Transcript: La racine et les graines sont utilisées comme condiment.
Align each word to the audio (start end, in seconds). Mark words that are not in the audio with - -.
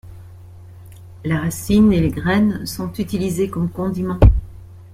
La 1.23 1.41
racine 1.41 1.93
et 1.93 1.99
les 1.99 2.09
graines 2.09 2.65
sont 2.65 2.91
utilisées 2.93 3.51
comme 3.51 3.69
condiment. 3.69 4.19